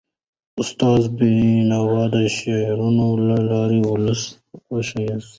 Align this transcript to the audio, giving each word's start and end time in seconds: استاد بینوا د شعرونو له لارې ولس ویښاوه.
استاد 0.61 1.01
بینوا 1.17 2.01
د 2.15 2.15
شعرونو 2.37 3.07
له 3.27 3.37
لارې 3.49 3.79
ولس 3.91 4.21
ویښاوه. 4.71 5.27